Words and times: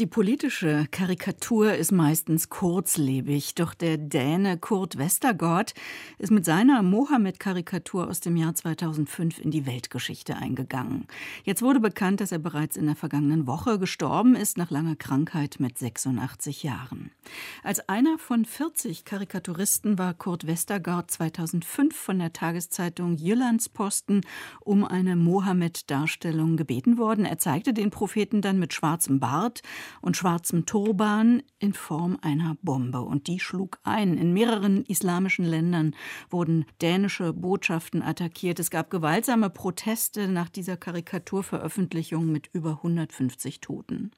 die 0.00 0.06
politische 0.06 0.88
Karikatur 0.90 1.74
ist 1.74 1.92
meistens 1.92 2.48
kurzlebig, 2.48 3.54
doch 3.54 3.74
der 3.74 3.96
Däne 3.96 4.58
Kurt 4.58 4.98
Westergaard 4.98 5.72
ist 6.18 6.32
mit 6.32 6.44
seiner 6.44 6.82
Mohammed-Karikatur 6.82 8.08
aus 8.08 8.18
dem 8.18 8.36
Jahr 8.36 8.56
2005 8.56 9.38
in 9.38 9.52
die 9.52 9.66
Weltgeschichte 9.66 10.36
eingegangen. 10.36 11.06
Jetzt 11.44 11.62
wurde 11.62 11.78
bekannt, 11.78 12.20
dass 12.20 12.32
er 12.32 12.40
bereits 12.40 12.76
in 12.76 12.86
der 12.86 12.96
vergangenen 12.96 13.46
Woche 13.46 13.78
gestorben 13.78 14.34
ist 14.34 14.58
nach 14.58 14.72
langer 14.72 14.96
Krankheit 14.96 15.60
mit 15.60 15.78
86 15.78 16.64
Jahren. 16.64 17.12
Als 17.62 17.88
einer 17.88 18.18
von 18.18 18.44
40 18.44 19.04
Karikaturisten 19.04 19.96
war 19.96 20.12
Kurt 20.12 20.48
Westergaard 20.48 21.08
2005 21.08 21.94
von 21.94 22.18
der 22.18 22.32
Tageszeitung 22.32 23.14
Jyllandsposten 23.14 24.22
um 24.58 24.84
eine 24.84 25.14
Mohammed-Darstellung 25.14 26.56
gebeten 26.56 26.98
worden. 26.98 27.24
Er 27.24 27.38
zeigte 27.38 27.72
den 27.72 27.90
Propheten 27.92 28.40
dann 28.40 28.58
mit 28.58 28.72
schwarzem 28.72 29.20
Bart, 29.20 29.62
und 30.00 30.16
schwarzem 30.16 30.66
Turban 30.66 31.42
in 31.58 31.72
Form 31.72 32.18
einer 32.22 32.56
Bombe. 32.62 33.00
Und 33.00 33.26
die 33.26 33.40
schlug 33.40 33.78
ein. 33.82 34.18
In 34.18 34.32
mehreren 34.32 34.84
islamischen 34.84 35.44
Ländern 35.44 35.94
wurden 36.30 36.66
dänische 36.82 37.32
Botschaften 37.32 38.02
attackiert. 38.02 38.58
Es 38.60 38.70
gab 38.70 38.90
gewaltsame 38.90 39.50
Proteste 39.50 40.28
nach 40.28 40.48
dieser 40.48 40.76
Karikaturveröffentlichung 40.76 42.30
mit 42.30 42.48
über 42.52 42.70
150 42.70 43.60
Toten. 43.60 44.10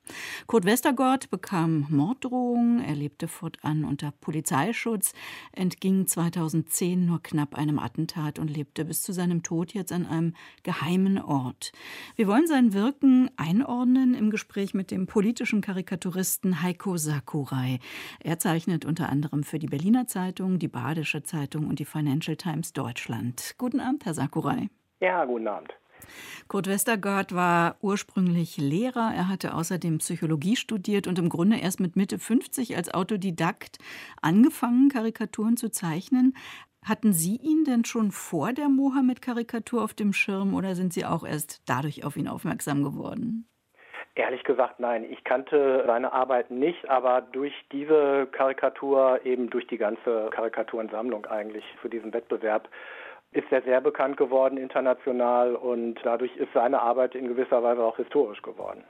Kurt 0.46 0.64
Westergaard 0.64 1.30
bekam 1.30 1.86
Morddrohungen. 1.88 2.80
Er 2.80 2.94
lebte 2.94 3.28
fortan 3.28 3.84
unter 3.84 4.10
Polizeischutz, 4.10 5.12
entging 5.52 6.06
2010 6.06 7.06
nur 7.06 7.22
knapp 7.22 7.54
einem 7.54 7.78
Attentat 7.78 8.38
und 8.38 8.48
lebte 8.48 8.84
bis 8.84 9.02
zu 9.02 9.12
seinem 9.12 9.42
Tod 9.42 9.72
jetzt 9.72 9.92
an 9.92 10.06
einem 10.06 10.34
geheimen 10.62 11.18
Ort. 11.18 11.72
Wir 12.16 12.26
wollen 12.26 12.46
sein 12.46 12.72
Wirken 12.72 13.30
einordnen 13.36 14.14
im 14.14 14.30
Gespräch 14.30 14.74
mit 14.74 14.90
dem 14.90 15.06
politischen 15.06 15.55
deutschen 15.56 15.60
Karikaturisten 15.62 16.62
Heiko 16.62 16.96
Sakurai. 16.96 17.78
Er 18.20 18.38
zeichnet 18.38 18.84
unter 18.84 19.08
anderem 19.08 19.42
für 19.42 19.58
die 19.58 19.66
Berliner 19.66 20.06
Zeitung, 20.06 20.58
die 20.58 20.68
Badische 20.68 21.22
Zeitung 21.22 21.66
und 21.68 21.78
die 21.78 21.84
Financial 21.84 22.36
Times 22.36 22.72
Deutschland. 22.72 23.54
Guten 23.56 23.80
Abend, 23.80 24.04
Herr 24.04 24.12
Sakurai. 24.12 24.68
Ja, 25.00 25.24
guten 25.24 25.48
Abend. 25.48 25.72
Kurt 26.48 26.66
Westergaard 26.66 27.34
war 27.34 27.76
ursprünglich 27.80 28.58
Lehrer. 28.58 29.12
Er 29.14 29.28
hatte 29.28 29.54
außerdem 29.54 29.98
Psychologie 29.98 30.56
studiert 30.56 31.06
und 31.06 31.18
im 31.18 31.30
Grunde 31.30 31.56
erst 31.56 31.80
mit 31.80 31.96
Mitte 31.96 32.18
50 32.18 32.76
als 32.76 32.92
Autodidakt 32.92 33.78
angefangen, 34.20 34.90
Karikaturen 34.90 35.56
zu 35.56 35.70
zeichnen. 35.70 36.34
Hatten 36.82 37.14
Sie 37.14 37.36
ihn 37.36 37.64
denn 37.64 37.84
schon 37.84 38.12
vor 38.12 38.52
der 38.52 38.68
Mohammed-Karikatur 38.68 39.82
auf 39.82 39.94
dem 39.94 40.12
Schirm 40.12 40.54
oder 40.54 40.74
sind 40.74 40.92
Sie 40.92 41.06
auch 41.06 41.24
erst 41.24 41.62
dadurch 41.64 42.04
auf 42.04 42.16
ihn 42.16 42.28
aufmerksam 42.28 42.82
geworden? 42.82 43.48
Ehrlich 44.16 44.44
gesagt, 44.44 44.80
nein. 44.80 45.04
Ich 45.10 45.24
kannte 45.24 45.84
seine 45.86 46.10
Arbeit 46.10 46.50
nicht, 46.50 46.88
aber 46.88 47.20
durch 47.20 47.52
diese 47.70 48.26
Karikatur, 48.32 49.20
eben 49.24 49.50
durch 49.50 49.66
die 49.66 49.76
ganze 49.76 50.30
Karikaturensammlung 50.30 51.26
eigentlich 51.26 51.64
für 51.82 51.90
diesen 51.90 52.14
Wettbewerb, 52.14 52.66
ist 53.36 53.52
er 53.52 53.62
sehr 53.62 53.82
bekannt 53.82 54.16
geworden 54.16 54.56
international 54.56 55.54
und 55.54 56.00
dadurch 56.02 56.34
ist 56.36 56.48
seine 56.54 56.80
Arbeit 56.80 57.14
in 57.14 57.28
gewisser 57.28 57.62
Weise 57.62 57.84
auch 57.84 57.98
historisch 57.98 58.40
geworden. 58.40 58.82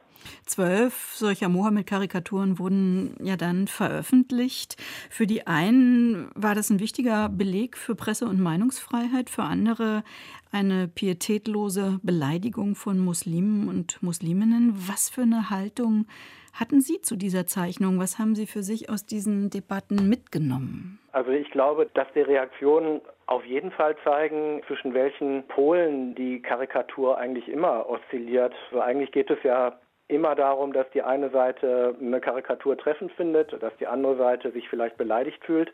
Zwölf 0.47 1.12
solcher 1.14 1.48
Mohammed-Karikaturen 1.48 2.58
wurden 2.58 3.17
ja 3.20 3.36
dann 3.36 3.67
veröffentlicht. 3.67 4.77
Für 5.11 5.27
die 5.27 5.47
einen 5.47 6.30
war 6.36 6.55
das 6.55 6.70
ein 6.70 6.78
wichtiger 6.78 7.28
Beleg 7.28 7.77
für 7.77 7.97
Presse- 7.97 8.27
und 8.27 8.41
Meinungsfreiheit, 8.41 9.30
für 9.30 9.42
andere 9.42 10.05
eine 10.52 10.89
pietätlose 10.89 11.98
Beleidigung 12.02 12.77
von 12.77 12.98
Muslimen 12.98 13.69
und 13.69 14.00
Musliminnen. 14.02 14.74
Was 14.89 15.11
für 15.11 15.22
eine 15.22 15.50
Haltung 15.50 16.06
hatten 16.52 16.80
Sie 16.80 17.00
zu 17.02 17.17
dieser 17.17 17.47
Zeichnung? 17.47 17.98
Was 17.98 18.19
haben 18.19 18.36
Sie 18.36 18.47
für 18.47 18.62
sich 18.62 18.89
aus 18.89 19.05
diesen 19.05 19.51
Debatten 19.51 20.08
mitgenommen? 20.08 21.01
Also 21.13 21.30
ich 21.33 21.51
glaube, 21.51 21.90
dass 21.95 22.07
die 22.14 22.20
Reaktionen 22.20 23.01
auf 23.27 23.45
jeden 23.45 23.73
Fall 23.73 23.97
zeigen, 24.05 24.63
zwischen 24.67 24.95
welchen 24.95 25.47
Polen 25.48 26.14
die 26.14 26.41
Karikatur 26.41 27.19
eigentlich 27.19 27.48
immer 27.48 27.89
oszilliert. 27.89 28.55
Also 28.70 28.81
eigentlich 28.81 29.11
geht 29.11 29.31
es 29.31 29.42
ja 29.42 29.79
immer 30.09 30.37
darum, 30.37 30.73
dass 30.73 30.89
die 30.91 31.03
eine 31.03 31.31
Seite 31.31 31.97
eine 32.01 32.20
Karikatur 32.20 32.79
treffend 32.79 33.13
findet, 33.13 33.61
dass 33.61 33.77
die 33.79 33.87
andere 33.89 34.17
Seite 34.17 34.53
sich 34.53 34.69
vielleicht 34.69 34.97
beleidigt 34.97 35.45
fühlt. 35.45 35.73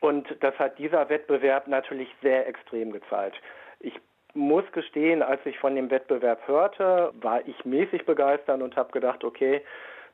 Und 0.00 0.28
das 0.40 0.58
hat 0.58 0.78
dieser 0.78 1.08
Wettbewerb 1.08 1.66
natürlich 1.66 2.08
sehr 2.20 2.46
extrem 2.46 2.92
gezeigt. 2.92 3.40
Ich 3.80 3.98
muss 4.34 4.64
gestehen, 4.72 5.22
als 5.22 5.40
ich 5.46 5.58
von 5.58 5.74
dem 5.74 5.90
Wettbewerb 5.90 6.46
hörte, 6.46 7.12
war 7.14 7.40
ich 7.48 7.64
mäßig 7.64 8.04
begeistert 8.04 8.60
und 8.60 8.76
habe 8.76 8.92
gedacht, 8.92 9.24
okay, 9.24 9.62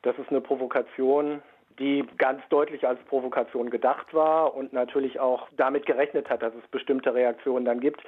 das 0.02 0.16
ist 0.18 0.30
eine 0.30 0.40
Provokation, 0.40 1.42
die 1.78 2.04
ganz 2.18 2.42
deutlich 2.48 2.86
als 2.86 3.00
Provokation 3.04 3.70
gedacht 3.70 4.12
war 4.14 4.54
und 4.54 4.72
natürlich 4.72 5.20
auch 5.20 5.48
damit 5.56 5.86
gerechnet 5.86 6.28
hat, 6.28 6.42
dass 6.42 6.54
es 6.54 6.68
bestimmte 6.70 7.14
Reaktionen 7.14 7.64
dann 7.64 7.80
gibt. 7.80 8.02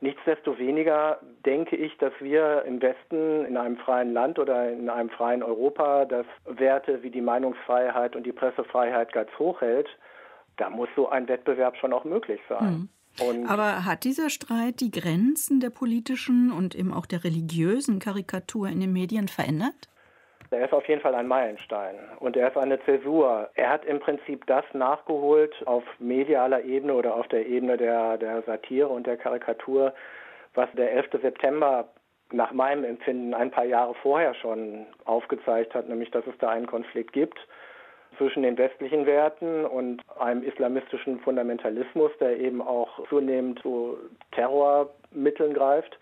Nichtsdestoweniger 0.00 1.18
denke 1.44 1.74
ich, 1.74 1.96
dass 1.98 2.12
wir 2.20 2.62
im 2.64 2.80
Westen, 2.80 3.44
in 3.44 3.56
einem 3.56 3.76
freien 3.78 4.12
Land 4.12 4.38
oder 4.38 4.70
in 4.70 4.88
einem 4.88 5.10
freien 5.10 5.42
Europa, 5.42 6.04
das 6.04 6.26
Werte 6.46 7.02
wie 7.02 7.10
die 7.10 7.20
Meinungsfreiheit 7.20 8.14
und 8.14 8.24
die 8.24 8.32
Pressefreiheit 8.32 9.12
ganz 9.12 9.30
hoch 9.38 9.60
hält. 9.60 9.88
Da 10.56 10.70
muss 10.70 10.88
so 10.94 11.08
ein 11.08 11.26
Wettbewerb 11.28 11.76
schon 11.76 11.92
auch 11.92 12.04
möglich 12.04 12.40
sein. 12.48 12.88
Mhm. 13.20 13.46
Aber 13.48 13.84
hat 13.84 14.04
dieser 14.04 14.30
Streit 14.30 14.80
die 14.80 14.92
Grenzen 14.92 15.58
der 15.58 15.70
politischen 15.70 16.52
und 16.52 16.76
eben 16.76 16.92
auch 16.92 17.06
der 17.06 17.24
religiösen 17.24 17.98
Karikatur 17.98 18.68
in 18.68 18.78
den 18.78 18.92
Medien 18.92 19.26
verändert? 19.26 19.88
Er 20.50 20.64
ist 20.64 20.72
auf 20.72 20.88
jeden 20.88 21.00
Fall 21.00 21.14
ein 21.14 21.26
Meilenstein 21.26 21.96
und 22.20 22.36
er 22.36 22.48
ist 22.48 22.56
eine 22.56 22.82
Zäsur. 22.84 23.50
Er 23.54 23.70
hat 23.70 23.84
im 23.84 24.00
Prinzip 24.00 24.46
das 24.46 24.64
nachgeholt 24.72 25.54
auf 25.66 25.84
medialer 25.98 26.64
Ebene 26.64 26.94
oder 26.94 27.14
auf 27.14 27.28
der 27.28 27.46
Ebene 27.46 27.76
der, 27.76 28.16
der 28.16 28.42
Satire 28.42 28.88
und 28.88 29.06
der 29.06 29.18
Karikatur, 29.18 29.92
was 30.54 30.68
der 30.72 30.92
11. 30.92 31.20
September 31.22 31.88
nach 32.32 32.52
meinem 32.52 32.84
Empfinden 32.84 33.34
ein 33.34 33.50
paar 33.50 33.64
Jahre 33.64 33.94
vorher 34.02 34.34
schon 34.34 34.86
aufgezeigt 35.04 35.74
hat, 35.74 35.88
nämlich 35.88 36.10
dass 36.10 36.26
es 36.26 36.36
da 36.38 36.48
einen 36.48 36.66
Konflikt 36.66 37.12
gibt 37.12 37.38
zwischen 38.16 38.42
den 38.42 38.58
westlichen 38.58 39.06
Werten 39.06 39.64
und 39.64 40.02
einem 40.18 40.42
islamistischen 40.42 41.20
Fundamentalismus, 41.20 42.10
der 42.20 42.38
eben 42.38 42.60
auch 42.60 43.06
zunehmend 43.08 43.60
zu 43.60 43.98
Terrormitteln 44.32 45.54
greift. 45.54 45.98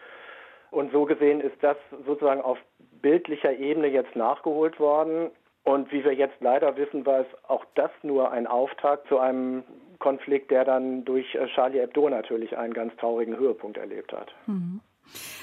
Und 0.70 0.92
so 0.92 1.04
gesehen 1.04 1.40
ist 1.40 1.56
das 1.62 1.76
sozusagen 2.06 2.40
auf 2.40 2.58
bildlicher 3.02 3.56
Ebene 3.58 3.88
jetzt 3.88 4.16
nachgeholt 4.16 4.78
worden. 4.80 5.30
Und 5.64 5.90
wie 5.90 6.04
wir 6.04 6.14
jetzt 6.14 6.40
leider 6.40 6.76
wissen, 6.76 7.04
war 7.06 7.20
es 7.20 7.26
auch 7.48 7.64
das 7.74 7.90
nur 8.02 8.30
ein 8.30 8.46
Auftakt 8.46 9.08
zu 9.08 9.18
einem 9.18 9.64
Konflikt, 9.98 10.50
der 10.50 10.64
dann 10.64 11.04
durch 11.04 11.34
äh, 11.34 11.46
Charlie 11.54 11.80
Hebdo 11.80 12.08
natürlich 12.08 12.56
einen 12.56 12.74
ganz 12.74 12.94
traurigen 12.96 13.36
Höhepunkt 13.36 13.76
erlebt 13.76 14.12
hat. 14.12 14.32
Mhm. 14.46 14.80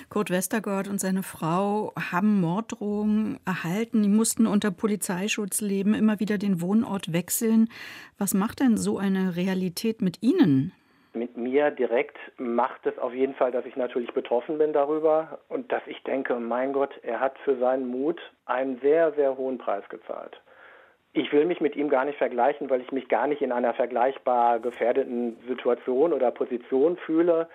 Kurt 0.10 0.30
Westergaard 0.30 0.88
und 0.88 1.00
seine 1.00 1.24
Frau 1.24 1.94
haben 2.12 2.42
Morddrohungen 2.42 3.40
erhalten. 3.46 4.04
Die 4.04 4.10
mussten 4.10 4.46
unter 4.46 4.72
Polizeischutz 4.72 5.62
leben, 5.62 5.94
immer 5.94 6.20
wieder 6.20 6.38
den 6.38 6.62
Wohnort 6.62 7.14
wechseln. 7.14 7.70
Was 8.18 8.34
macht 8.34 8.60
denn 8.60 8.78
so 8.78 8.98
eine 8.98 9.36
Realität 9.36 10.02
mit 10.02 10.22
Ihnen? 10.22 10.74
Mit 11.16 11.38
mir 11.38 11.72
direkt 11.72 12.18
macht 12.38 12.86
es 12.86 12.98
auf 12.98 13.14
jeden 13.14 13.36
Fall, 13.36 13.52
dass 13.52 13.66
ich 13.66 13.76
natürlich 13.76 14.14
betroffen 14.14 14.58
bin 14.58 14.74
darüber 14.74 15.40
und 15.50 15.72
dass 15.72 15.82
ich 15.88 16.02
denke, 16.04 16.36
mein 16.36 16.74
Gott, 16.74 16.92
er 17.04 17.20
hat 17.20 17.38
für 17.40 17.58
seinen 17.58 17.88
Mut 17.88 18.20
einen 18.46 18.80
sehr, 18.80 19.12
sehr 19.14 19.38
hohen 19.38 19.58
Preis 19.58 19.84
gezahlt. 19.90 20.40
Ich 21.14 21.32
will 21.32 21.46
mich 21.46 21.62
mit 21.62 21.76
ihm 21.76 21.90
gar 21.90 22.06
nicht 22.06 22.18
vergleichen, 22.18 22.70
weil 22.70 22.82
ich 22.82 22.92
mich 22.92 23.08
gar 23.08 23.28
nicht 23.28 23.42
in 23.42 23.52
einer 23.52 23.74
vergleichbar 23.74 24.60
gefährdeten 24.60 25.38
Situation 25.48 26.12
oder 26.12 26.32
Position 26.32 26.98
fühle. 26.98 27.48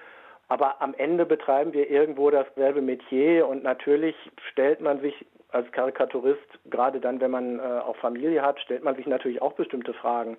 Aber 0.47 0.81
am 0.81 0.95
Ende 0.95 1.27
betreiben 1.27 1.73
wir 1.73 1.91
irgendwo 1.91 2.31
dasselbe 2.31 2.81
Metier 2.81 3.49
und 3.49 3.65
natürlich 3.65 4.15
stellt 4.50 4.81
man 4.81 5.00
sich 5.00 5.27
als 5.50 5.71
Karikaturist, 5.73 6.47
gerade 6.67 7.00
dann, 7.00 7.21
wenn 7.21 7.31
man 7.31 7.59
äh, 7.59 7.62
auch 7.62 7.97
Familie 7.97 8.43
hat, 8.43 8.61
stellt 8.61 8.85
man 8.85 8.97
sich 8.97 9.06
natürlich 9.06 9.43
auch 9.43 9.55
bestimmte 9.55 9.94
Fragen. 9.94 10.37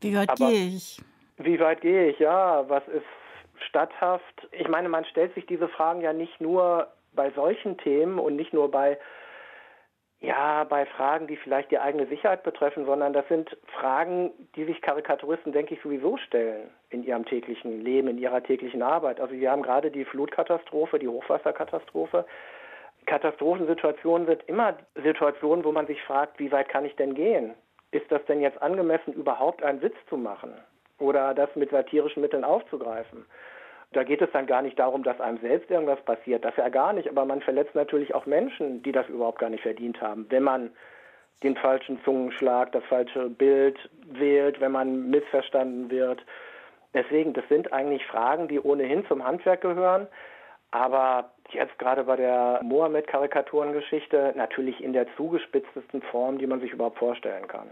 Wie 0.00 0.16
weit 0.16 0.34
gehe 0.36 0.66
ich? 0.66 1.02
Wie 1.38 1.60
weit 1.60 1.80
gehe 1.80 2.10
ich? 2.10 2.18
Ja, 2.18 2.68
was 2.68 2.86
ist 2.88 3.06
statthaft? 3.68 4.48
Ich 4.52 4.68
meine, 4.68 4.88
man 4.88 5.04
stellt 5.04 5.34
sich 5.34 5.46
diese 5.46 5.68
Fragen 5.68 6.00
ja 6.00 6.12
nicht 6.12 6.40
nur 6.40 6.88
bei 7.14 7.30
solchen 7.30 7.78
Themen 7.78 8.18
und 8.18 8.36
nicht 8.36 8.52
nur 8.52 8.70
bei 8.70 8.98
ja, 10.20 10.64
bei 10.64 10.84
Fragen, 10.84 11.28
die 11.28 11.36
vielleicht 11.36 11.70
die 11.70 11.78
eigene 11.78 12.06
Sicherheit 12.06 12.42
betreffen, 12.42 12.84
sondern 12.86 13.12
das 13.12 13.28
sind 13.28 13.56
Fragen, 13.78 14.32
die 14.56 14.64
sich 14.64 14.82
Karikaturisten, 14.82 15.52
denke 15.52 15.74
ich, 15.74 15.82
sowieso 15.82 16.16
stellen 16.16 16.70
in 16.90 17.04
ihrem 17.04 17.24
täglichen 17.24 17.80
Leben, 17.82 18.08
in 18.08 18.18
ihrer 18.18 18.42
täglichen 18.42 18.82
Arbeit. 18.82 19.20
Also 19.20 19.34
wir 19.34 19.50
haben 19.50 19.62
gerade 19.62 19.92
die 19.92 20.04
Flutkatastrophe, 20.04 20.98
die 20.98 21.06
Hochwasserkatastrophe. 21.06 22.26
Katastrophensituationen 23.06 24.26
sind 24.26 24.42
immer 24.48 24.76
Situationen, 24.96 25.64
wo 25.64 25.70
man 25.70 25.86
sich 25.86 26.02
fragt, 26.02 26.40
wie 26.40 26.50
weit 26.50 26.68
kann 26.68 26.84
ich 26.84 26.96
denn 26.96 27.14
gehen? 27.14 27.54
Ist 27.92 28.10
das 28.10 28.24
denn 28.24 28.40
jetzt 28.40 28.60
angemessen, 28.60 29.12
überhaupt 29.12 29.62
einen 29.62 29.80
Witz 29.82 29.96
zu 30.08 30.16
machen? 30.16 30.52
Oder 30.98 31.34
das 31.34 31.54
mit 31.54 31.70
satirischen 31.70 32.22
Mitteln 32.22 32.44
aufzugreifen. 32.44 33.24
Da 33.92 34.04
geht 34.04 34.20
es 34.20 34.30
dann 34.32 34.46
gar 34.46 34.62
nicht 34.62 34.78
darum, 34.78 35.02
dass 35.02 35.20
einem 35.20 35.38
selbst 35.38 35.70
irgendwas 35.70 36.00
passiert, 36.02 36.44
das 36.44 36.56
ja 36.56 36.68
gar 36.68 36.92
nicht, 36.92 37.08
aber 37.08 37.24
man 37.24 37.40
verletzt 37.40 37.74
natürlich 37.74 38.14
auch 38.14 38.26
Menschen, 38.26 38.82
die 38.82 38.92
das 38.92 39.08
überhaupt 39.08 39.38
gar 39.38 39.48
nicht 39.48 39.62
verdient 39.62 40.00
haben, 40.02 40.26
wenn 40.28 40.42
man 40.42 40.70
den 41.42 41.56
falschen 41.56 42.02
Zungenschlag, 42.04 42.72
das 42.72 42.84
falsche 42.84 43.30
Bild 43.30 43.78
wählt, 44.10 44.60
wenn 44.60 44.72
man 44.72 45.08
missverstanden 45.08 45.90
wird. 45.90 46.22
Deswegen, 46.94 47.32
das 47.32 47.46
sind 47.48 47.72
eigentlich 47.72 48.04
Fragen, 48.06 48.48
die 48.48 48.60
ohnehin 48.60 49.06
zum 49.06 49.24
Handwerk 49.24 49.60
gehören, 49.60 50.08
aber 50.70 51.30
jetzt 51.50 51.78
gerade 51.78 52.04
bei 52.04 52.16
der 52.16 52.60
Mohammed-Karikaturengeschichte 52.62 54.34
natürlich 54.36 54.82
in 54.82 54.92
der 54.92 55.06
zugespitztesten 55.16 56.02
Form, 56.02 56.38
die 56.38 56.46
man 56.46 56.60
sich 56.60 56.72
überhaupt 56.72 56.98
vorstellen 56.98 57.46
kann. 57.46 57.68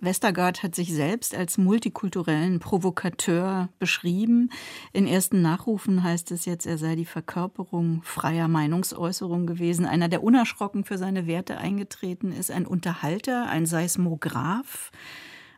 Westergaard 0.00 0.62
hat 0.62 0.74
sich 0.74 0.94
selbst 0.94 1.36
als 1.36 1.58
multikulturellen 1.58 2.58
Provokateur 2.58 3.68
beschrieben. 3.78 4.50
In 4.94 5.06
ersten 5.06 5.42
Nachrufen 5.42 6.02
heißt 6.02 6.30
es 6.30 6.46
jetzt, 6.46 6.66
er 6.66 6.78
sei 6.78 6.96
die 6.96 7.04
Verkörperung 7.04 8.00
freier 8.02 8.48
Meinungsäußerung 8.48 9.46
gewesen, 9.46 9.84
einer, 9.84 10.08
der 10.08 10.22
unerschrocken 10.22 10.84
für 10.84 10.96
seine 10.96 11.26
Werte 11.26 11.58
eingetreten 11.58 12.32
ist, 12.32 12.50
ein 12.50 12.66
Unterhalter, 12.66 13.46
ein 13.50 13.66
Seismograph. 13.66 14.90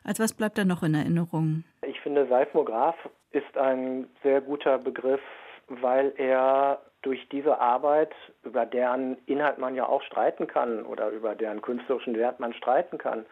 Als 0.03 0.19
was 0.19 0.33
bleibt 0.33 0.59
da 0.59 0.65
noch 0.65 0.83
in 0.83 0.95
Erinnerung? 0.95 1.63
Ich 1.87 2.01
finde, 2.01 2.27
Seismograph 2.27 2.97
ist 3.31 3.57
ein 3.57 4.09
sehr 4.25 4.41
guter 4.41 4.79
Begriff, 4.79 5.21
weil 5.69 6.13
er 6.17 6.83
durch 7.03 7.29
diese 7.31 7.61
Arbeit, 7.61 8.13
über 8.43 8.67
deren 8.67 9.17
Inhalt 9.27 9.59
man 9.59 9.75
ja 9.75 9.87
auch 9.87 10.03
streiten 10.03 10.47
kann 10.47 10.85
oder 10.85 11.11
über 11.11 11.35
deren 11.35 11.63
künstlerischen 11.63 12.17
Wert 12.17 12.41
man 12.41 12.55
streiten 12.55 12.99
kann, 12.99 13.25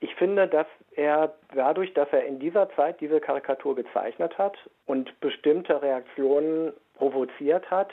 ich 0.00 0.14
finde, 0.14 0.46
dass 0.46 0.66
er 0.92 1.34
dadurch, 1.54 1.92
dass 1.94 2.08
er 2.12 2.24
in 2.24 2.38
dieser 2.38 2.70
Zeit 2.74 3.00
diese 3.00 3.20
Karikatur 3.20 3.74
gezeichnet 3.74 4.38
hat 4.38 4.56
und 4.86 5.18
bestimmte 5.20 5.80
Reaktionen 5.82 6.72
provoziert 6.94 7.70
hat, 7.70 7.90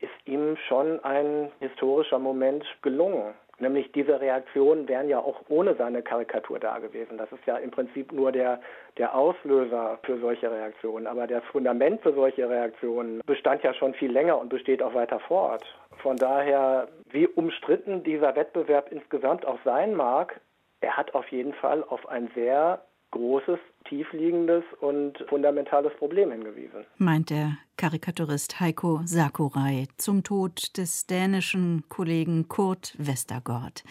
ist 0.00 0.12
ihm 0.26 0.56
schon 0.68 1.02
ein 1.04 1.50
historischer 1.60 2.18
Moment 2.18 2.64
gelungen. 2.82 3.34
Nämlich 3.58 3.90
diese 3.92 4.20
Reaktionen 4.20 4.86
wären 4.86 5.08
ja 5.08 5.18
auch 5.18 5.40
ohne 5.48 5.74
seine 5.76 6.02
Karikatur 6.02 6.58
da 6.58 6.78
gewesen. 6.78 7.16
Das 7.16 7.32
ist 7.32 7.46
ja 7.46 7.56
im 7.56 7.70
Prinzip 7.70 8.12
nur 8.12 8.30
der, 8.30 8.60
der 8.98 9.14
Auslöser 9.14 9.98
für 10.02 10.18
solche 10.18 10.50
Reaktionen. 10.50 11.06
Aber 11.06 11.26
das 11.26 11.42
Fundament 11.44 12.02
für 12.02 12.12
solche 12.12 12.48
Reaktionen 12.48 13.22
bestand 13.24 13.62
ja 13.62 13.72
schon 13.72 13.94
viel 13.94 14.12
länger 14.12 14.38
und 14.38 14.50
besteht 14.50 14.82
auch 14.82 14.92
weiter 14.92 15.20
fort. 15.20 15.64
Von 16.02 16.18
daher, 16.18 16.88
wie 17.08 17.26
umstritten 17.26 18.02
dieser 18.02 18.36
Wettbewerb 18.36 18.92
insgesamt 18.92 19.46
auch 19.46 19.58
sein 19.64 19.94
mag, 19.94 20.38
er 20.86 20.96
hat 20.96 21.14
auf 21.14 21.28
jeden 21.32 21.52
Fall 21.54 21.82
auf 21.82 22.08
ein 22.08 22.30
sehr 22.36 22.80
großes, 23.10 23.58
tiefliegendes 23.88 24.62
und 24.80 25.18
fundamentales 25.28 25.92
Problem 25.94 26.30
hingewiesen. 26.30 26.86
Meint 26.98 27.30
der 27.30 27.58
Karikaturist 27.76 28.60
Heiko 28.60 29.00
Sakurai 29.04 29.88
zum 29.96 30.22
Tod 30.22 30.76
des 30.76 31.06
dänischen 31.06 31.84
Kollegen 31.88 32.48
Kurt 32.48 32.94
Westergaard. 32.98 33.82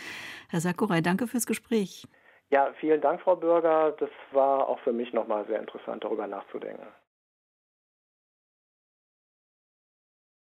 Herr 0.49 0.61
Sakurai, 0.61 1.01
danke 1.01 1.27
fürs 1.27 1.45
Gespräch. 1.45 2.07
Ja, 2.49 2.71
vielen 2.79 3.01
Dank, 3.01 3.21
Frau 3.21 3.35
Bürger. 3.35 3.93
Das 3.99 4.09
war 4.31 4.69
auch 4.69 4.79
für 4.79 4.93
mich 4.93 5.11
nochmal 5.11 5.45
sehr 5.47 5.59
interessant, 5.59 6.03
darüber 6.03 6.27
nachzudenken. 6.27 6.87